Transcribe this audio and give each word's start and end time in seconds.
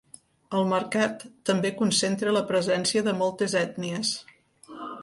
El 0.59 0.63
mercat 0.71 1.25
també 1.51 1.73
concentra 1.83 2.35
la 2.39 2.43
presència 2.51 3.07
de 3.11 3.17
moltes 3.21 3.59
ètnies. 3.65 4.17